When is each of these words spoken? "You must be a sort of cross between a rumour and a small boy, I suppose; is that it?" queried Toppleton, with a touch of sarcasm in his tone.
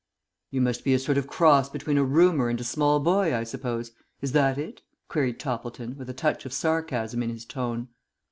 "You 0.49 0.61
must 0.61 0.83
be 0.83 0.95
a 0.95 0.97
sort 0.99 1.19
of 1.19 1.27
cross 1.27 1.69
between 1.69 1.99
a 1.99 2.03
rumour 2.03 2.49
and 2.49 2.59
a 2.59 2.63
small 2.63 2.99
boy, 2.99 3.35
I 3.37 3.43
suppose; 3.43 3.91
is 4.19 4.31
that 4.31 4.57
it?" 4.57 4.81
queried 5.07 5.39
Toppleton, 5.39 5.95
with 5.95 6.09
a 6.09 6.13
touch 6.15 6.43
of 6.43 6.53
sarcasm 6.53 7.21
in 7.21 7.29
his 7.29 7.45
tone. 7.45 7.87